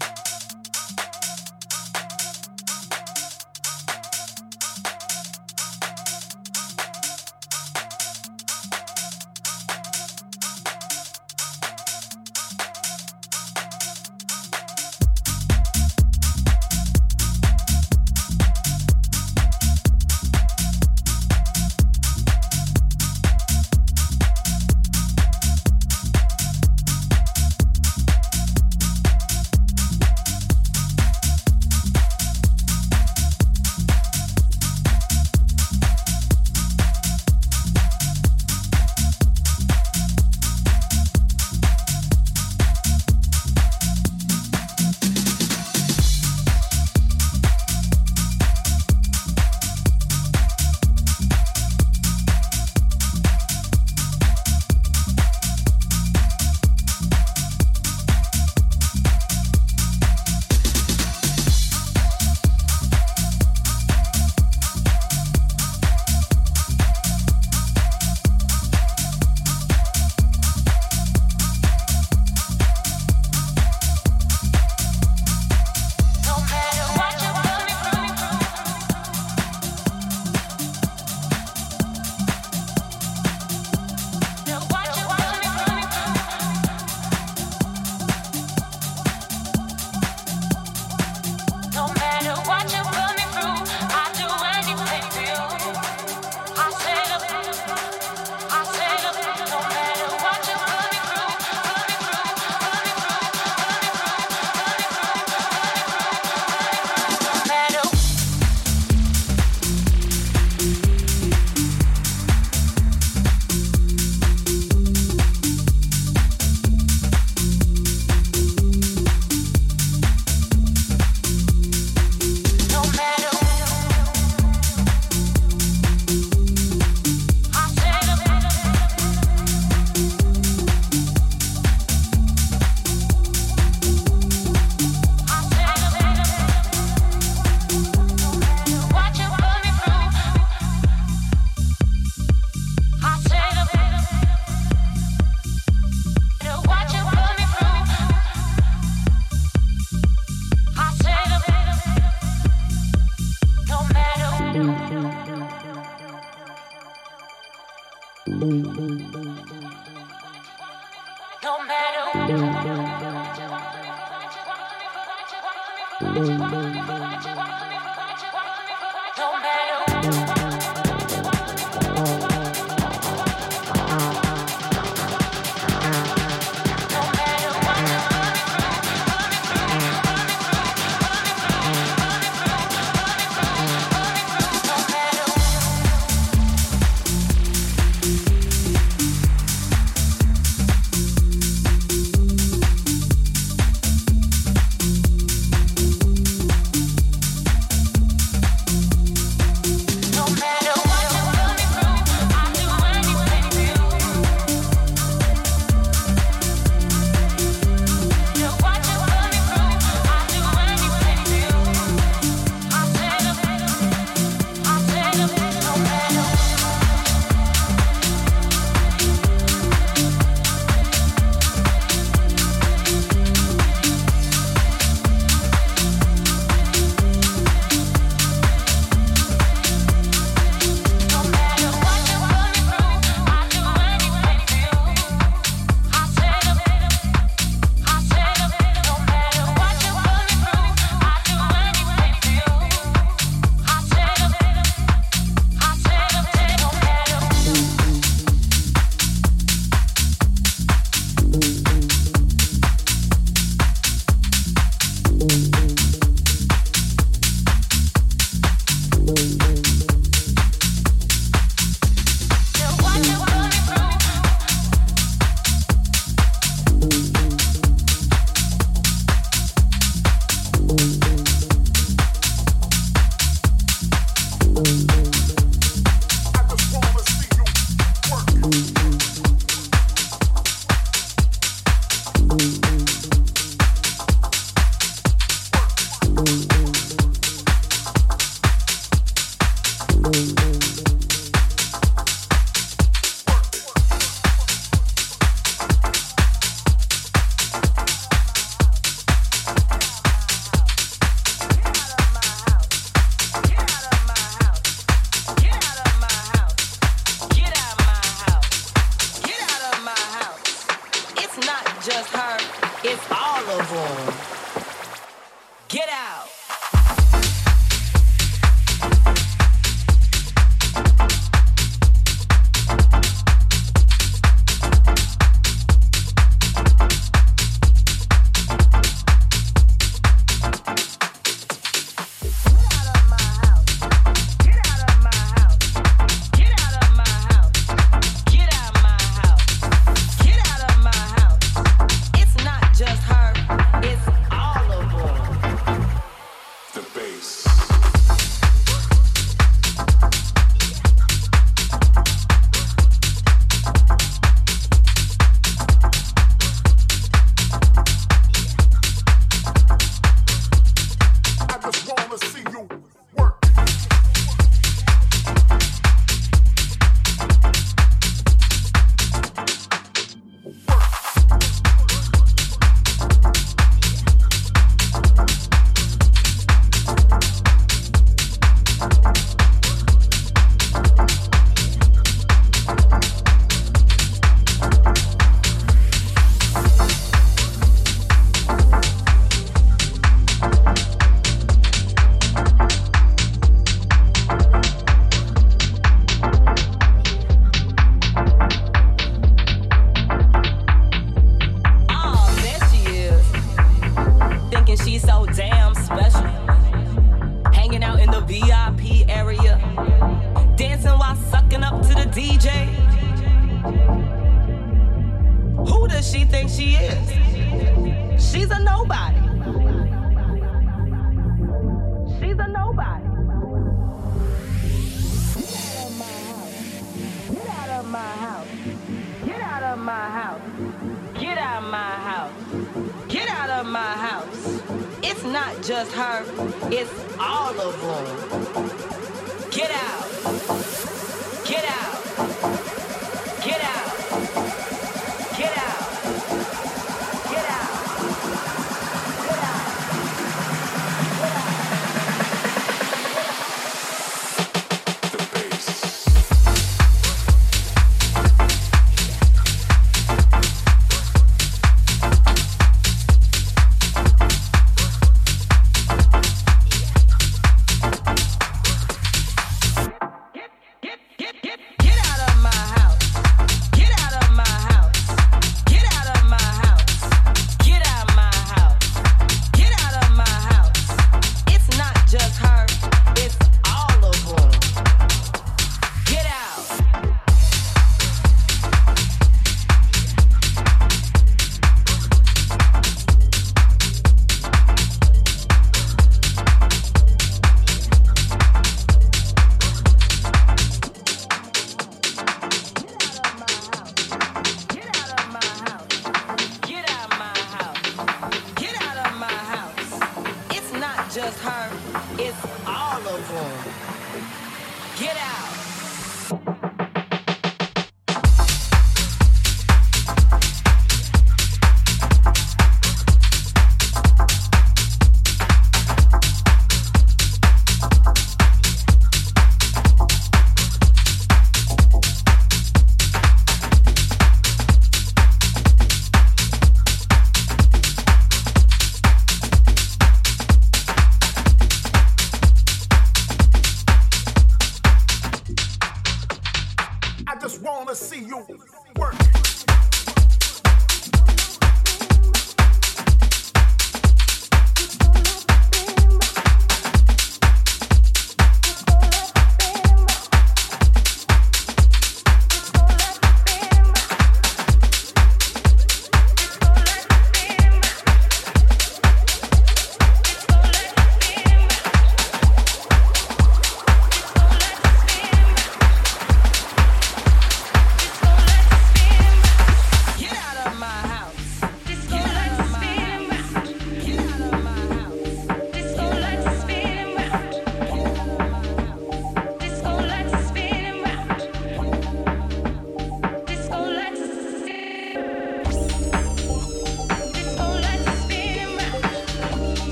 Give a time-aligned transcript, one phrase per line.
[0.00, 0.23] Yeah.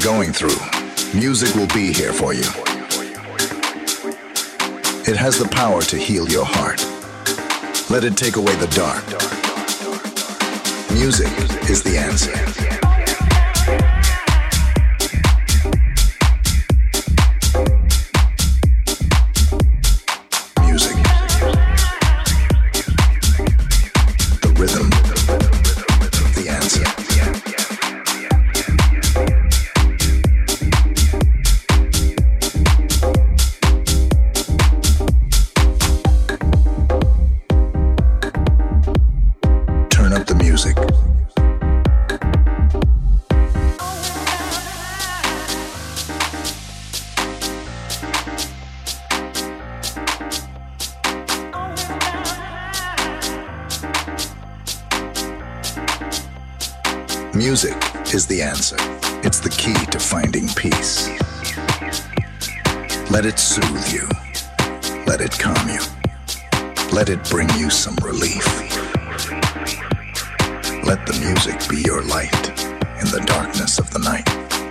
[0.00, 2.44] Going through, music will be here for you.
[5.10, 6.80] It has the power to heal your heart.
[7.90, 9.04] Let it take away the dark.
[10.92, 11.28] Music
[11.70, 12.89] is the answer.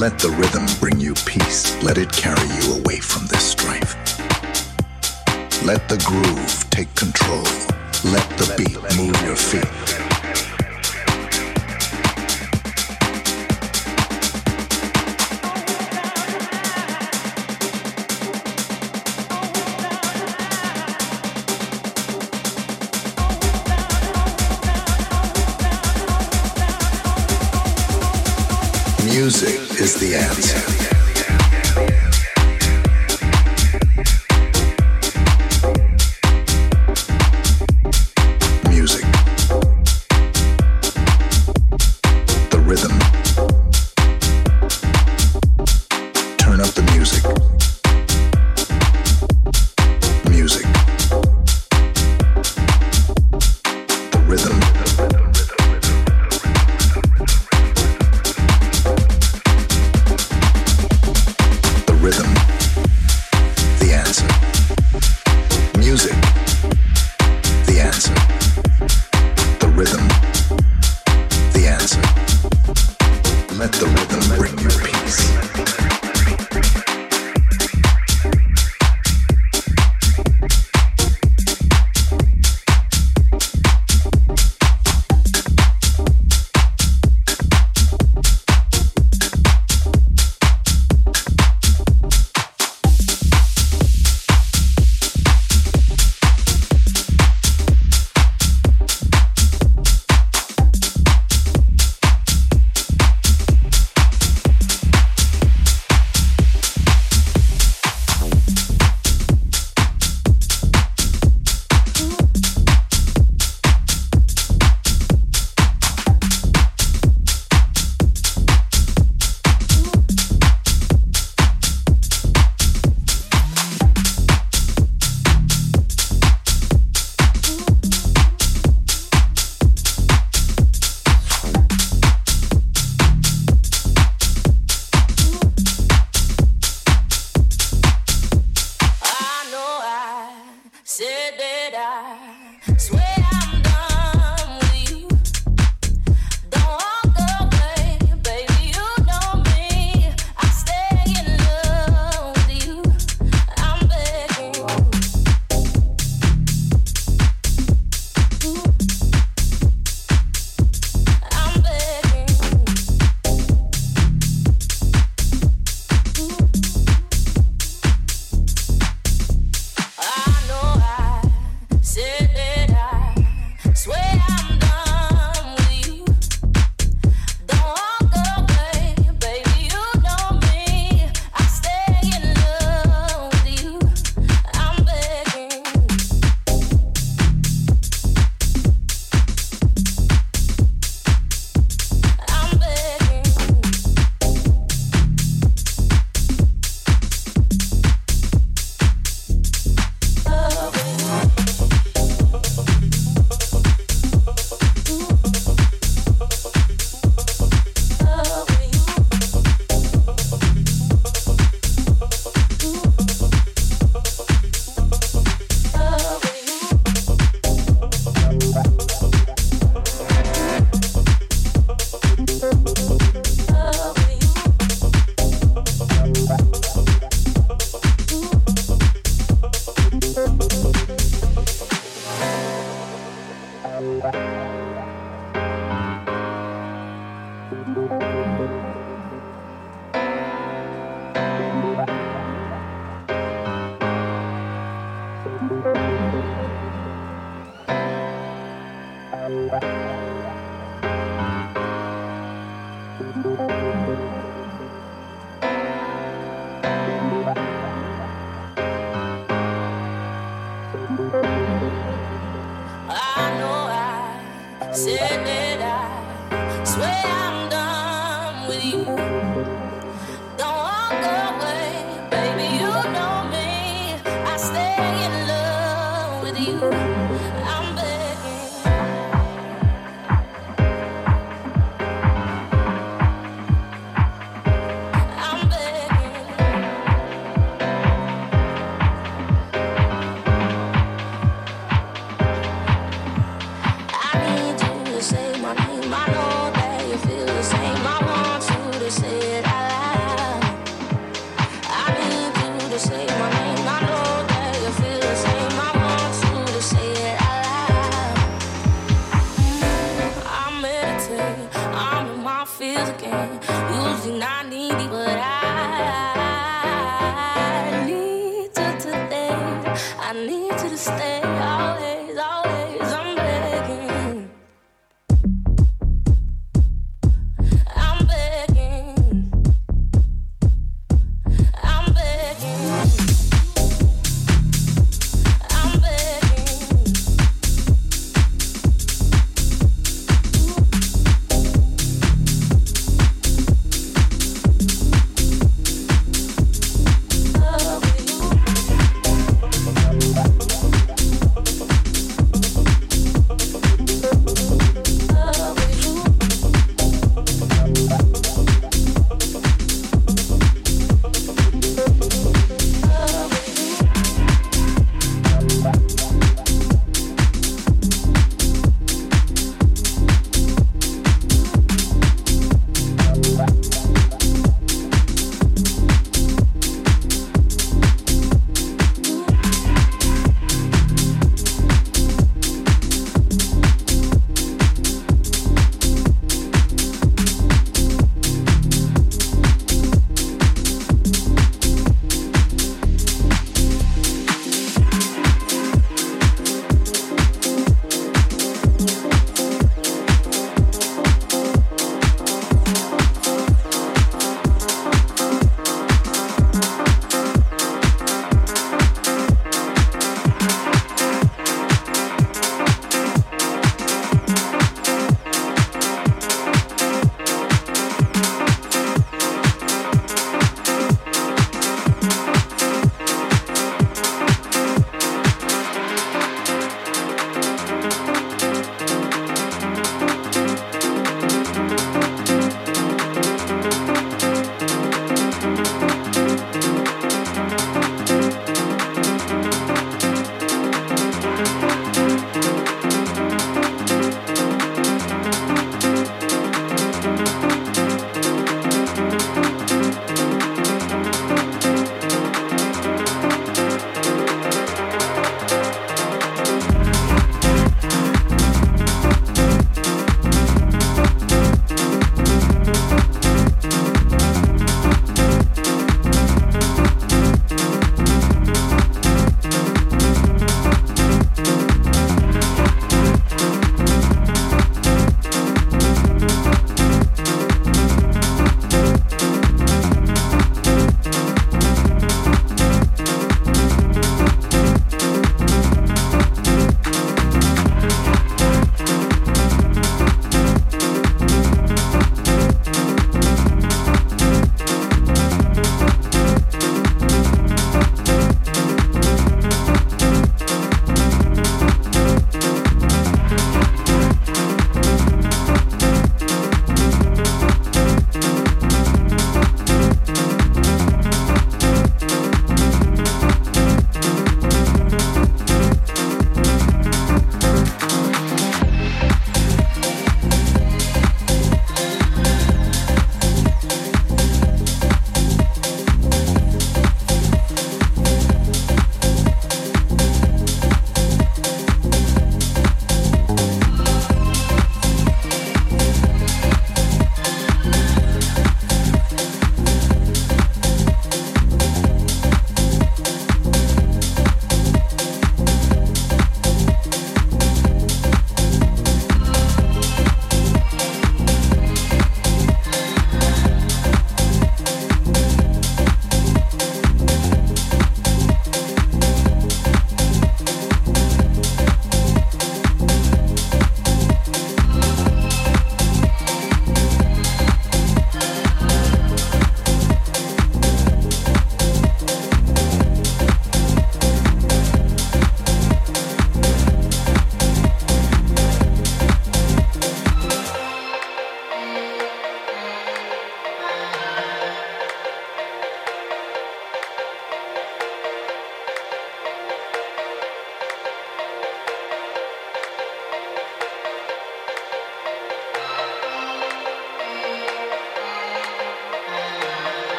[0.00, 1.76] Let the rhythm bring you peace.
[1.82, 3.96] Let it carry you away from this strife.
[5.62, 7.69] Let the groove take control.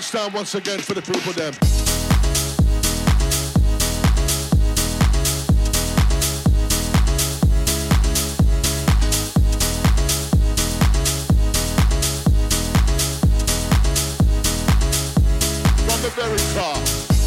[0.00, 1.52] Touchdown once again for the people them.
[15.84, 17.17] From the very top.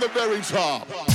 [0.00, 1.07] The very top.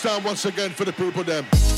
[0.00, 1.69] Touchdown once again for the people them.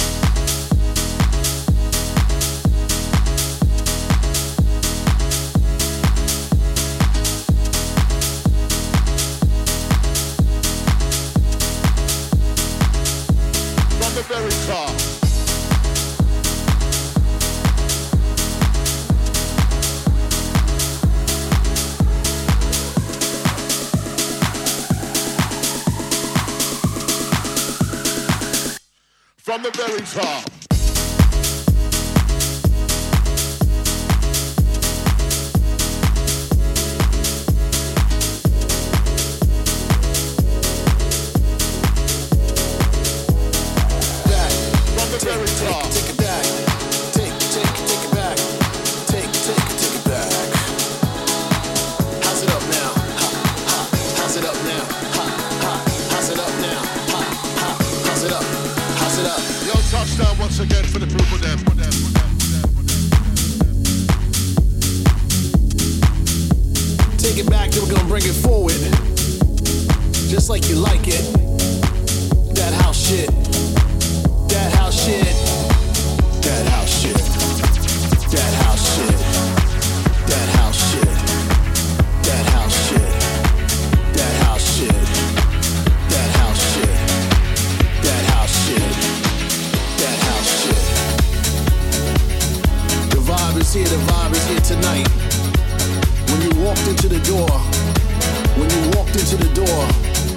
[99.12, 99.86] Walked into the door,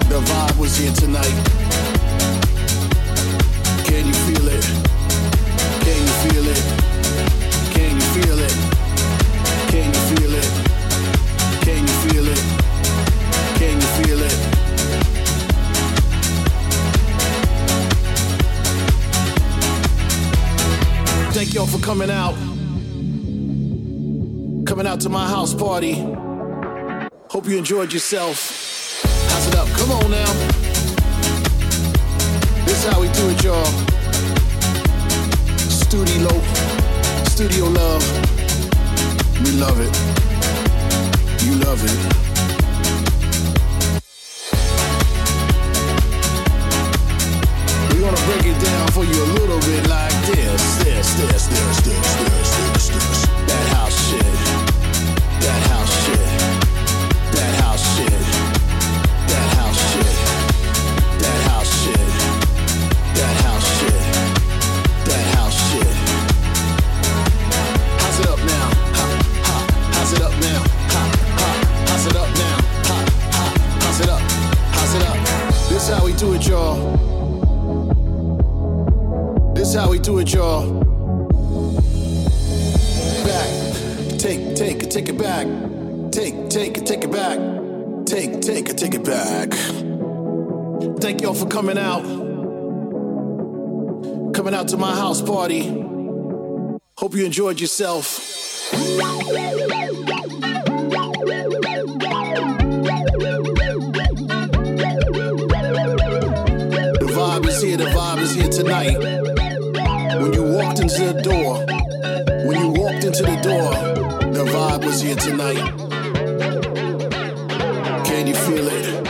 [0.10, 1.36] the vibe was here tonight.
[3.86, 4.64] Can you feel it?
[5.84, 6.64] Can you feel it?
[7.74, 8.56] Can you feel it?
[9.70, 10.50] Can you feel it?
[11.62, 12.42] Can you feel it?
[13.60, 14.38] Can you feel it?
[21.34, 22.36] Thank y'all for coming out.
[24.66, 25.94] Coming out to my house party.
[27.30, 28.55] Hope you enjoyed yourself.
[29.86, 30.34] Come on now.
[32.66, 33.66] This is how we do it, y'all.
[35.70, 36.28] Studio,
[37.26, 38.04] studio love.
[39.44, 39.94] We love it.
[41.46, 42.00] You love it.
[47.94, 51.78] We're gonna break it down for you a little bit like this, this, this, this,
[51.78, 53.25] this, this, this, this.
[80.06, 80.84] Do it, y'all.
[83.26, 84.20] Back.
[84.20, 85.47] Take, take take it back.
[86.12, 87.39] Take, take take it back.
[88.06, 89.51] Take, take take it back.
[91.01, 92.03] Thank y'all for coming out.
[94.36, 95.70] Coming out to my house party.
[96.99, 98.20] Hope you enjoyed yourself.
[98.70, 99.01] The
[107.12, 109.14] vibe is here, the vibe is here tonight.
[110.86, 111.66] The door,
[112.48, 113.74] when you walked into the door,
[114.32, 115.58] the vibe was here tonight.
[118.06, 119.06] Can you feel it?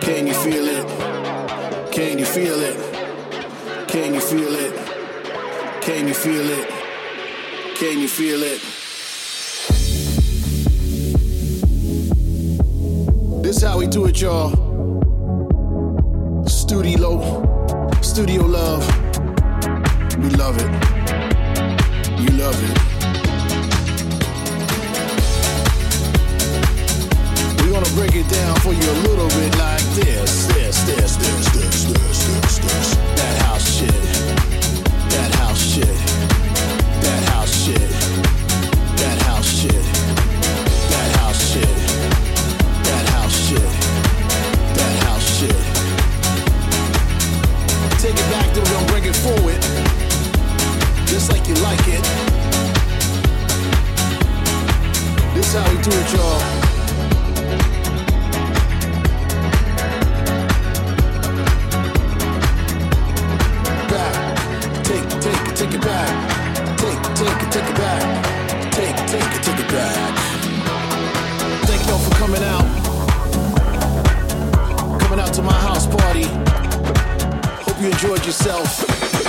[0.00, 1.92] Can you feel it?
[1.92, 3.88] Can you feel it?
[3.88, 4.74] Can you feel it?
[5.82, 6.68] Can you feel it?
[7.76, 8.60] Can you feel it?
[13.42, 14.50] This how we do it, y'all.
[16.46, 17.20] Studio,
[18.02, 19.05] studio love.
[20.18, 20.70] We love it.
[22.18, 22.78] You love it.
[27.60, 31.46] We're gonna break it down for you a little bit like this, this, this, this,
[31.52, 33.05] this, this, this, this.
[51.62, 52.02] Like it.
[55.34, 56.40] This how we do it, y'all.
[63.88, 64.14] Back.
[64.84, 66.10] Take, take take it back.
[66.78, 68.02] Take, take take it back.
[68.72, 70.14] Take, take take it back.
[71.66, 72.66] Thank y'all for coming out.
[75.00, 76.24] Coming out to my house party.
[77.64, 79.25] Hope you enjoyed yourself.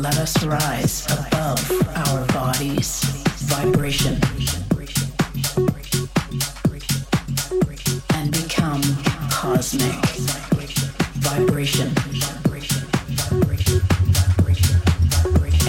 [0.00, 1.60] Let us rise above
[1.94, 3.02] our bodies.
[3.44, 4.18] Vibration.
[8.14, 8.80] And become
[9.30, 9.92] cosmic.
[11.20, 11.88] Vibration.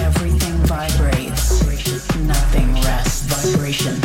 [0.00, 2.16] Everything vibrates.
[2.16, 3.26] Nothing rests.
[3.26, 4.01] Vibration.